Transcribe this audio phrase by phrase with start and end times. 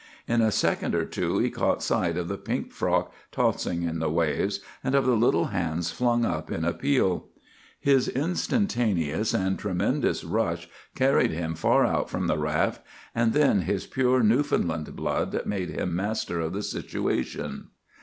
[0.27, 4.09] In a second or two he caught sight of the pink frock tossing in the
[4.09, 7.27] waves, and of the little hands flung up in appeal.
[7.79, 12.81] "His instantaneous and tremendous rush carried him far out from the raft,
[13.13, 17.67] and then his pure Newfoundland blood made him master of the situation.